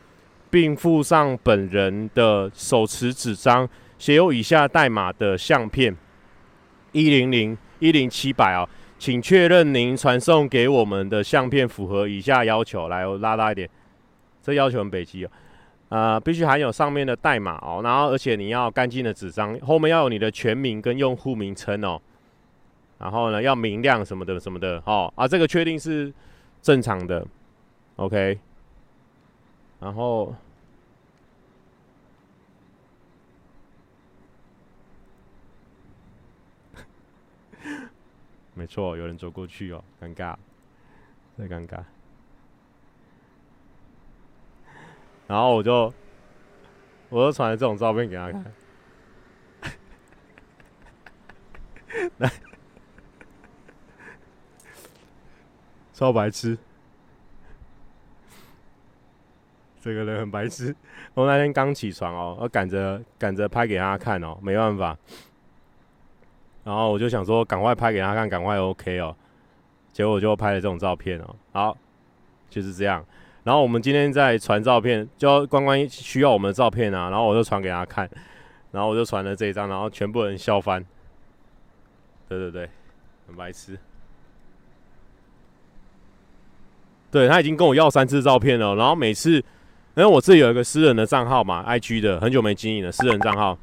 [0.51, 3.69] 并附上本人的手持纸张，
[3.99, 5.97] 写有以下代码的相片。
[6.93, 8.69] 一零零一零七百哦，
[8.99, 12.89] 请确认您传送给我们的相片符合以下要求。
[12.89, 13.69] 来，我拉大一点，
[14.43, 15.31] 这要求很北极哦，
[15.89, 22.01] 呃，必须含有上面的代码哦，然后而且你要干净的纸张，后面要有你的全名跟用户名称哦，
[22.99, 26.13] 然后呢要明亮什么的什么的哦，啊，这个确定是
[26.63, 27.27] 正常的
[27.97, 28.39] ，OK，
[29.81, 30.35] 然后。
[38.57, 40.37] 没错，有人走过去哦，尴尬，
[41.37, 41.83] 太尴尬。
[45.27, 45.93] 然后我就，
[47.09, 48.45] 我就传了这种照片给他看，
[52.19, 52.31] 来
[55.95, 56.59] 超白痴，
[59.81, 60.75] 这个人很白痴。
[61.15, 64.99] 我那天刚起床哦，我赶着赶着拍给他看哦，没办法。
[66.65, 69.15] 然后我就想说，赶快拍给他看，赶快 OK 哦。
[69.93, 71.37] 结果就拍了这种照片哦。
[71.53, 71.79] 好，
[72.51, 73.05] 就是这样。
[73.45, 77.09] 然后我们今天在传照片，就关关需要我们的照片啊。
[77.09, 78.11] 然后我就传给他看，
[78.73, 80.85] 然后我就传了这一张，然后全部人笑翻。
[82.29, 82.69] 对对对，
[83.29, 83.79] 很白痴。
[87.15, 89.43] 对，他已经跟我要三次照片了，然后每次，因
[90.03, 93.57] 为我自己有一个私人的账号嘛，IG 的，很久没经营了，私人账号。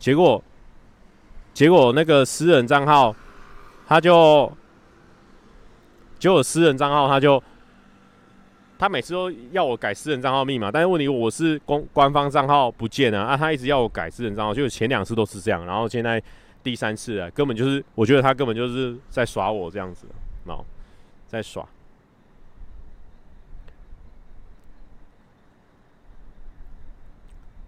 [0.00, 0.42] 结果，
[1.52, 3.14] 结果那个私人账号，
[3.86, 4.52] 他就，
[6.18, 7.40] 结果私人账号他就，
[8.76, 16.20] 他每次都要我改私人账号密码，但是问题我是公官方账号不见了啊，他一直要我改私人账号，就前两次都是这样，然后现在
[16.64, 20.08] 第三次啊，根本就是我觉得他根本就是在耍我这样子，
[20.46, 20.64] 哦，
[21.26, 21.68] 在耍。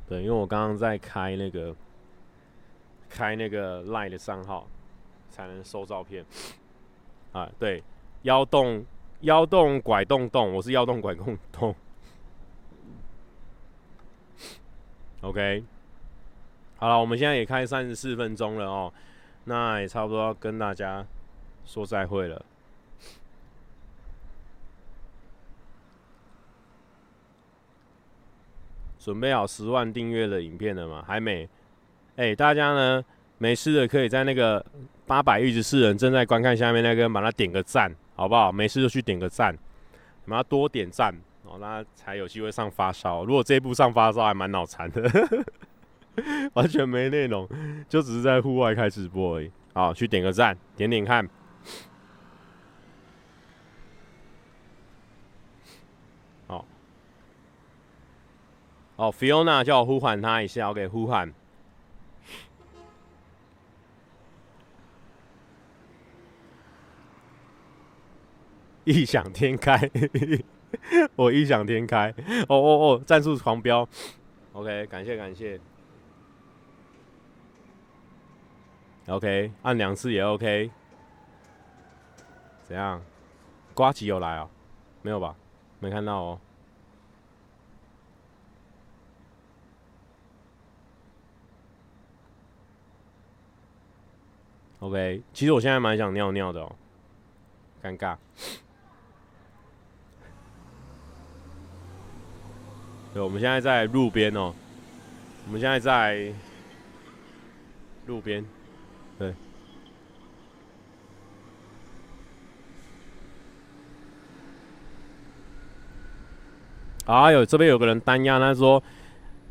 [0.08, 1.74] 对，因为我刚刚在开那个。
[3.08, 4.68] 开那个 Line 的账号
[5.30, 6.26] 才能收照片
[7.32, 7.50] 啊！
[7.58, 7.82] 对，
[8.22, 8.84] 要动
[9.20, 11.74] 腰动拐动动，我是腰动拐动动。
[15.22, 15.64] OK，
[16.76, 18.92] 好了，我们现在也开三十四分钟了哦，
[19.44, 21.06] 那也差不多要跟大家
[21.64, 22.44] 说再会了。
[29.06, 31.04] 准备好十万订阅的影片了吗？
[31.06, 31.48] 还没。
[32.16, 33.00] 哎、大家呢
[33.38, 34.64] 没事的可以在那个
[35.06, 38.50] 八百一十四人正在观看下面那个，把它点个赞，好不好？
[38.50, 39.54] 没事就去点个赞，
[40.24, 41.14] 你们要多点赞。
[41.44, 43.24] 哦，那才有机会上发烧。
[43.24, 45.08] 如果这一部上发烧，还蛮脑残的，
[46.54, 47.48] 完全没内容，
[47.88, 49.52] 就只是在户外开直播而已。
[49.72, 51.24] 好，去点个赞，点点看。
[58.96, 61.32] 哦，Fiona 叫我呼唤他一下，OK，呼唤。
[68.84, 69.90] 异想天开。
[71.16, 72.12] 我异想天开，
[72.48, 73.88] 哦哦哦，战术狂飙
[74.52, 75.58] ，OK，感谢感谢
[79.06, 80.70] ，OK，按两次也 OK，
[82.62, 83.02] 怎样？
[83.74, 84.50] 瓜吉有来哦？
[85.02, 85.34] 没有吧？
[85.80, 86.40] 没看到哦。
[94.80, 96.72] OK，其实我现在蛮想尿尿的哦，
[97.82, 98.16] 尴尬。
[103.14, 104.54] 对，我们现在在路边哦。
[105.46, 106.32] 我们现在在
[108.06, 108.44] 路边，
[109.18, 109.32] 对。
[117.06, 118.82] 啊，有这边有个人单押，他说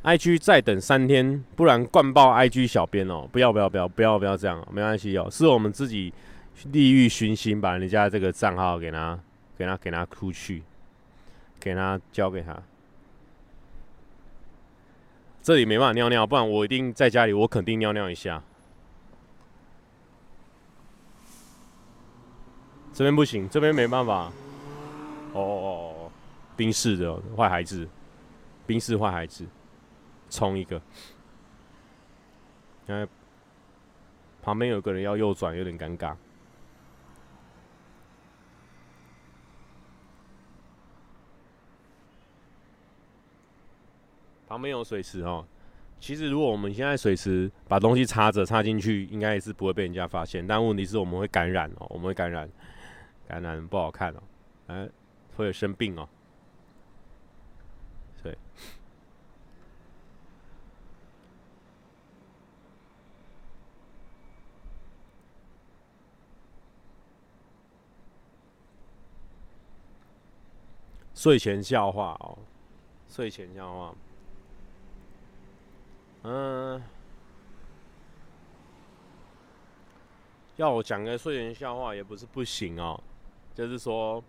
[0.06, 3.28] ：“IG 再等三天，不然灌爆 IG 小编哦！
[3.32, 6.14] 不要不要不要不要不要这样，没关系哦，是我们自己
[6.72, 9.20] 利欲熏心，把人家这个账号给他
[9.58, 10.62] 给他给他出去，
[11.60, 12.56] 给他交给他。”
[15.41, 18.41] 这里没办法尿尿，不然我一定在家里，我肯定尿尿一下。
[22.93, 24.32] 这边不行，这边没办法。
[25.34, 26.12] 哦哦哦哦，
[26.56, 27.88] 宾士的坏孩子，
[28.66, 29.45] 冰室坏孩子，
[30.30, 30.82] 冲一个。
[32.88, 33.07] 因为
[34.41, 36.15] 旁边有个人要右转，有点尴尬。
[44.47, 45.45] 旁边有水池哦，
[45.99, 50.45] 其实如果我们现在水池把东西插着插进去，应该也是不会被人家发现。
[50.45, 52.47] 但问题是我们会感染哦，我们会感染，
[53.28, 54.23] 感染不好看哦，
[54.67, 54.88] 哎，
[55.36, 56.07] 会有生病哦。
[58.21, 58.38] 对，
[71.16, 72.38] 睡前笑话哦，
[73.09, 73.95] 睡前笑话。
[76.24, 76.84] 嗯，
[80.57, 83.01] 要我讲个睡前笑话也不是不行哦，
[83.53, 84.22] 就是说，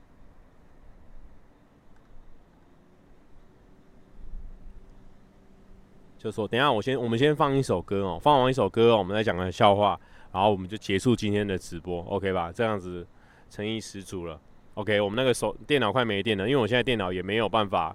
[6.19, 9.99] 就说等下我先我们先放一首歌哦，放完一首歌，我们再讲个笑话，
[10.33, 12.53] 然后我们就结束今天的直播，OK 吧？
[12.53, 13.07] 这样子
[13.51, 14.41] 诚意十足了。
[14.77, 15.01] ，OK。
[15.01, 17.95] 我们那个手电脑快没电了，因为我现在电脑也没有办法，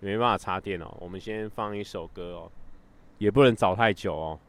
[0.00, 0.96] 没办法插电哦。
[0.98, 2.50] 我们先放一首歌哦。
[3.18, 4.40] 也不能找太久哦。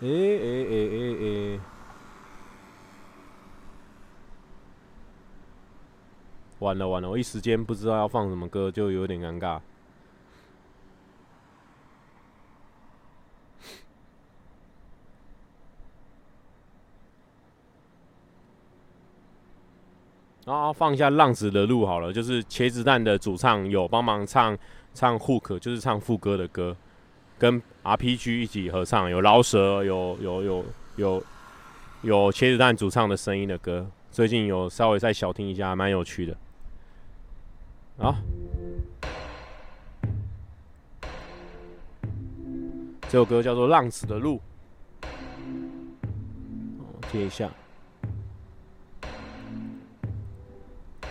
[0.00, 1.16] 诶诶诶诶
[1.56, 1.60] 诶！
[6.60, 9.60] 完了完了，我一时间不知道要放什么歌，就有点尴尬。
[20.46, 24.56] 然后放一下浪子的路好了，就是茄子蛋的主唱有帮忙唱
[24.94, 26.76] 唱 hook，就是唱副歌的歌，
[27.38, 30.64] 跟 RPG 一起合唱，有饶舌，有有有
[30.96, 31.22] 有
[32.02, 36.36] 有茄子蛋主唱的声音的歌，最近有稍微再小听一下，蛮有趣的。
[37.98, 38.16] 好，
[43.02, 44.40] 这首歌叫做《浪子的路》，
[47.12, 47.50] 听一下。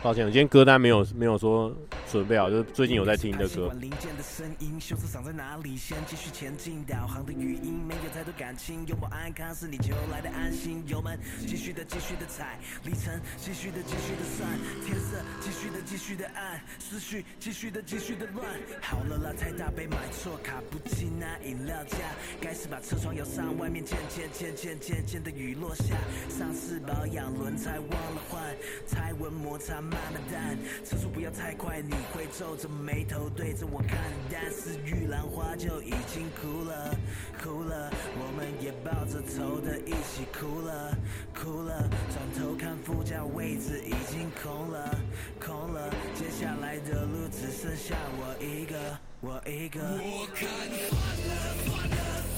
[0.02, 1.72] 抱歉，我今天歌单没有没有说
[2.12, 3.72] 准备好，就是最近有在听的歌。
[3.80, 5.78] 零件的声音，修饰厂在哪里？
[5.78, 10.84] 先继续前进，导航的语音没有太多感情，拥抱安康是你求来的安心。
[10.88, 14.50] 油门继续的继续的踩，里程继续的继续的算，
[14.84, 18.44] 天色继续的继续的暗，思绪继续的继续的乱。
[18.82, 21.98] 好了啦，太大杯买错卡布奇诺饮料架，
[22.42, 25.96] 该是把车窗摇上，外面渐渐渐渐渐渐的雨落下。
[26.28, 28.42] 上次保养轮胎忘了换，
[28.90, 33.98] 胎纹摩擦慢慢淡，车速不要太快，你你会皱着眉头对着我看。
[34.32, 36.96] 但是玉兰花就已经哭了，
[37.44, 40.98] 哭了，我们也抱着头的一起哭了，
[41.36, 41.90] 哭了。
[42.10, 44.98] 转头看副驾位置已经空了，
[45.46, 45.90] 空了。
[46.16, 49.82] 接下来的路只剩下我一个，我一个。
[49.82, 50.48] 我看
[50.88, 50.96] 算
[51.28, 51.36] 了
[51.66, 52.29] 算了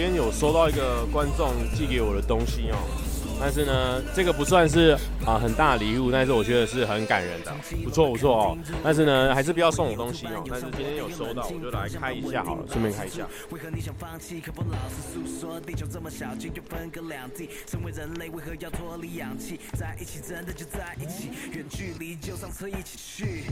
[0.00, 2.78] 今天有收到一个观众寄给我的东西哦，
[3.38, 4.96] 但是呢，这个不算是
[5.26, 8.58] 啊很大的礼物，但是我觉得是很感人的，不错不错哦。
[8.82, 10.42] 但是呢，还是不要送我东西哦。
[10.48, 13.28] 但是今天有收到，我就来开一下好了，顺便开一下。
[13.50, 14.40] 为何你想放弃？
[14.40, 15.60] 可否老实诉说？
[15.60, 17.50] 地球这么小，却又分隔两地。
[17.70, 19.60] 身为人类，为何要脱离氧气？
[19.78, 23.44] 在一起真的就在一起，远距离就上车一起去，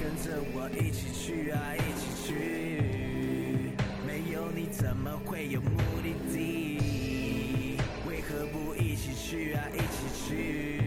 [0.00, 2.75] 跟着我一起去啊，一起去。
[5.36, 7.76] 会有目的地？
[8.08, 9.62] 为何不一起去啊？
[9.74, 9.86] 一起
[10.26, 10.80] 去。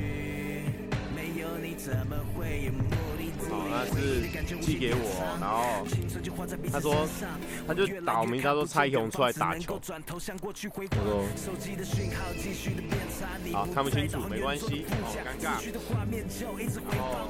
[1.16, 3.46] 没有你怎么会有目的地？
[3.48, 4.26] 好，那是
[4.60, 5.86] 寄给我，然后
[6.72, 7.08] 他说，
[7.68, 9.80] 他就打我名，他说蔡雄出来打球。
[9.80, 10.16] 他
[11.12, 11.28] 说，
[13.54, 15.62] 好，看不清楚，没关系，好尴尬。
[16.90, 17.30] 然后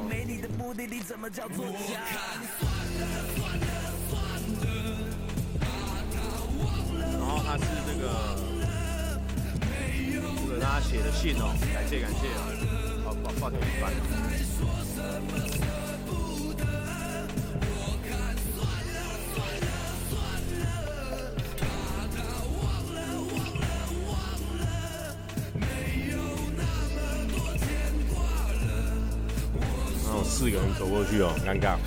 [7.49, 8.03] 他是这个，
[10.47, 12.45] 这个他写的信哦，感谢感谢啊，
[13.03, 13.91] 好，抱抱歉一番。
[30.05, 31.77] 然后四个人走过去哦，尴尬。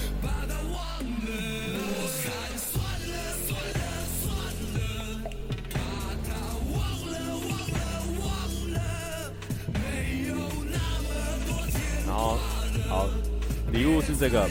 [13.72, 14.46] 礼物是这个，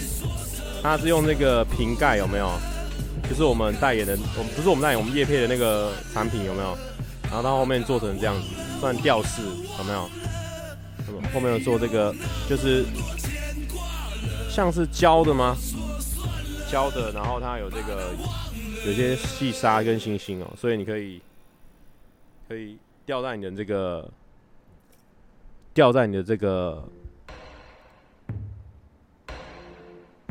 [0.81, 2.49] 它是用那个瓶盖有没有？
[3.29, 6.75] 就是我们代言的，我们不是我们代言，我们叶配的那个产品有没有？
[7.23, 8.47] 然后它后面做成这样子，
[8.79, 9.41] 算吊饰
[9.77, 10.09] 有没有？
[11.33, 12.13] 后面有做这个，
[12.49, 12.83] 就是
[14.49, 15.55] 像是胶的吗？
[16.69, 18.13] 胶的，然后它有这个
[18.85, 21.21] 有些细沙跟星星哦，所以你可以
[22.49, 24.09] 可以吊在你的这个
[25.73, 26.83] 吊在你的这个。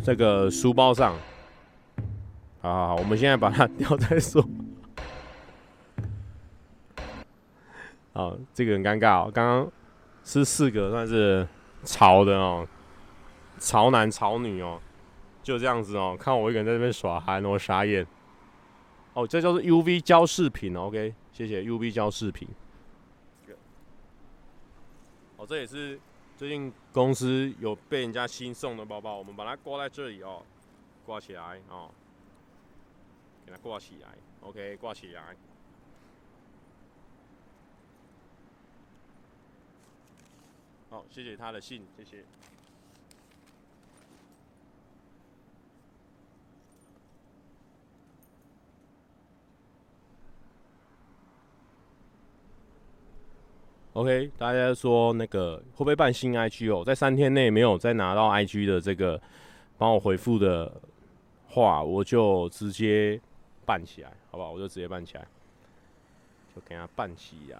[0.02, 1.14] 这个书包上，
[2.62, 4.42] 好好好，我们现在把它吊在说。
[8.14, 9.30] 好，这个很尴尬哦。
[9.32, 9.70] 刚刚
[10.24, 11.46] 是四个算是
[11.84, 12.66] 潮的哦，
[13.58, 14.80] 潮男潮女哦，
[15.42, 16.16] 就这样子哦。
[16.18, 18.06] 看我一个人在这边耍憨，我傻眼。
[19.12, 22.48] 哦，这叫做 UV 胶饰品，OK，谢谢 UV 胶饰品。
[25.36, 26.00] 哦，这也是。
[26.40, 30.42] 最近公司有被人家新送的包包，我们把它挂在这里哦，
[31.04, 31.90] 挂起来哦，
[33.44, 34.08] 给它挂起来
[34.40, 35.36] ，OK，挂起来。
[40.88, 42.24] 好，谢谢他的信，谢谢。
[53.94, 56.84] OK，大家说那个会不会办新 IG 哦？
[56.84, 59.20] 在三天内没有再拿到 IG 的这个
[59.76, 60.72] 帮我回复的
[61.48, 63.20] 话，我就直接
[63.66, 64.52] 办起来，好不好？
[64.52, 65.26] 我就直接办起来，
[66.54, 67.58] 就给他办起来。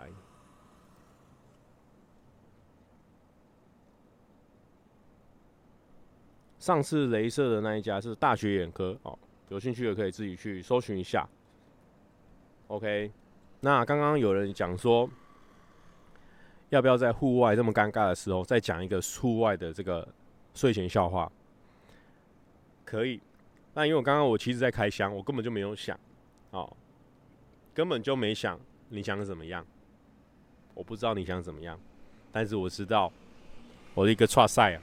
[6.61, 9.19] 上次雷射的那一家是大学眼科哦，
[9.49, 11.29] 有兴趣的可以自己去搜寻一下。
[12.69, 13.11] OK，
[13.59, 15.11] 那刚刚有人讲说。
[16.71, 20.07] 要不要在户外这么尴尬的时候再讲一个户外的这个
[20.55, 21.31] 睡前笑话？
[22.85, 23.21] 可以。
[23.73, 25.99] 那因为我刚刚我其实在开箱，我根本就没有想，
[26.51, 26.77] 哦，
[27.73, 28.59] 根本就没想
[28.89, 29.65] 你想怎么样，
[30.75, 31.79] 我不知道你想怎么样，
[32.33, 33.13] 但是我知道
[33.95, 34.83] 我的一个差赛啊，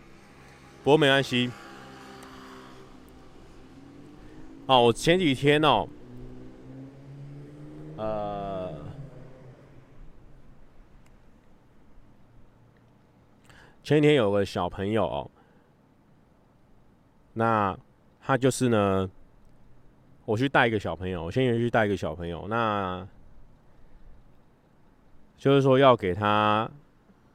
[0.85, 1.51] 不过没关系。
[4.67, 5.87] 哦，我前几天哦，
[7.97, 8.56] 呃，
[13.87, 15.31] 前几天有个小朋友，
[17.31, 17.73] 那
[18.19, 19.09] 他就是呢，
[20.25, 23.07] 我去带一个小朋友，我先去带一个小朋友，那
[25.37, 26.69] 就是说要给他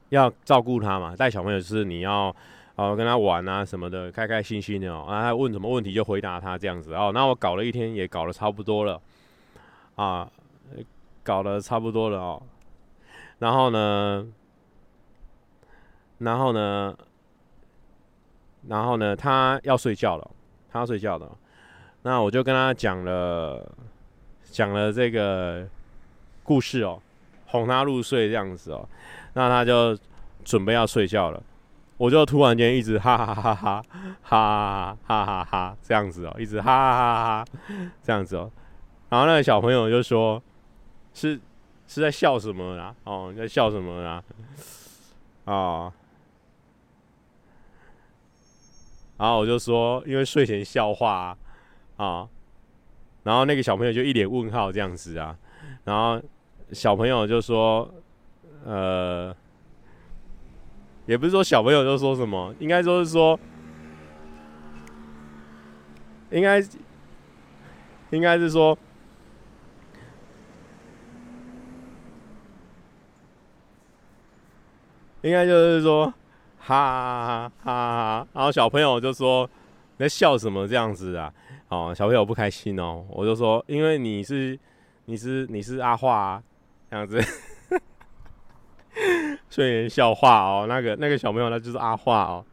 [0.09, 2.31] 要照顾他嘛，带小朋友就是你要。
[2.75, 5.05] 哦，跟他玩啊什么的，开开心心的哦。
[5.07, 7.11] 啊，他问什么问题就回答他这样子哦。
[7.13, 9.01] 那我搞了一天，也搞得差不多了，
[9.95, 10.31] 啊，
[11.23, 12.43] 搞得差不多了哦。
[13.37, 14.27] 然后呢，
[16.19, 16.95] 然后呢，
[18.67, 20.31] 然后呢，他要睡觉了，
[20.71, 21.37] 他要睡觉了。
[22.03, 23.65] 那我就跟他讲了，
[24.43, 25.67] 讲了这个
[26.43, 27.01] 故事哦，
[27.47, 28.87] 哄他入睡这样子哦。
[29.33, 29.97] 那他就
[30.43, 31.41] 准备要睡觉了。
[31.97, 33.83] 我就突然间一直哈哈哈哈哈
[34.21, 37.45] 哈哈哈哈哈这样子哦，一直哈哈哈哈
[38.01, 38.51] 这样子哦，
[39.09, 40.41] 然后那个小朋友就说
[41.13, 41.39] ：“是
[41.87, 42.93] 是在笑什么啦？
[43.05, 44.23] 哦，在笑什么啦？
[45.45, 45.93] 啊？”
[49.17, 51.37] 然后我就说：“因为睡前笑话
[51.97, 52.27] 啊。”
[53.23, 55.37] 然后那个小朋友就一脸问号这样子啊，
[55.83, 56.21] 然后
[56.71, 57.89] 小朋友就说
[58.65, 59.35] ：“呃。”
[61.05, 63.37] 也不是说小朋友就说什么，应该说是说，
[66.31, 66.63] 应该
[68.11, 68.77] 应该是说，
[75.23, 76.13] 应该就是说，
[76.65, 79.49] 哈哈哈，然后小朋友就说
[79.97, 81.33] 你在笑什么这样子啊？
[81.67, 84.57] 哦，小朋友不开心哦，我就说，因为你是
[85.05, 86.43] 你是你是阿华啊，
[86.89, 87.19] 这样子。
[89.49, 92.45] 睡前笑话哦，那个那个小朋友他就是阿华哦，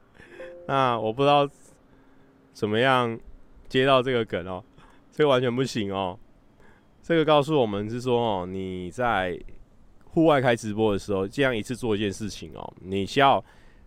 [0.66, 1.48] 那我不知道
[2.52, 3.16] 怎么样
[3.68, 4.64] 接到这个梗哦，
[5.12, 6.18] 这个完全不行哦。
[7.02, 9.38] 这个告诉我们是说哦，你在
[10.06, 13.42] 户外开直播的时候，这样一次做一件事情哦，你需要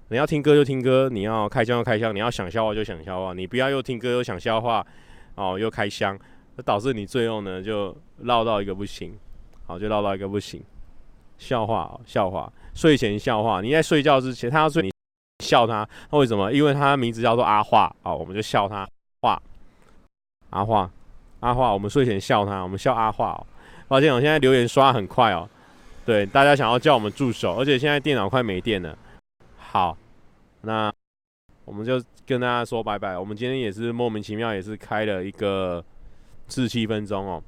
[0.09, 4.85] 你要听歌就听歌，你要开箱就开箱，你要想笑话就想笑话，你不要又听歌又想笑话
[5.35, 6.17] 哦，又开箱，
[6.55, 9.17] 那导致你最后呢就绕到一个不行，
[9.65, 10.61] 好，就绕到一个不行。
[11.39, 13.59] 笑话哦，笑话，睡前笑话。
[13.59, 14.91] 你在睡觉之前，他要睡，你
[15.43, 16.51] 笑他，那为什么？
[16.53, 18.87] 因为他名字叫做阿化哦，我们就笑他，
[19.21, 19.41] 华，
[20.51, 20.89] 阿华，
[21.39, 23.47] 阿华，我们睡前笑他，我们笑阿华哦。
[23.87, 25.49] 抱歉，我现在留言刷很快哦，
[26.05, 28.95] 对，大家想要叫我们助手，而且现在电脑快没电了。
[29.73, 29.97] 好，
[30.61, 30.93] 那
[31.65, 33.17] 我们就跟大家说拜拜。
[33.17, 35.83] 我们今天也是莫名其妙，也是开了一个
[36.47, 37.43] 四七分钟哦。